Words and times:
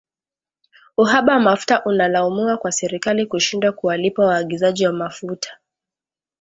Uhaba 0.97 1.33
wa 1.33 1.39
mafuta 1.39 1.83
unalaumiwa 1.83 2.57
kwa 2.57 2.71
serikali 2.71 3.25
kushindwa 3.25 3.71
kuwalipa 3.71 4.25
waagizaji 4.25 4.85
wa 4.87 4.93
mafuta 4.93 5.57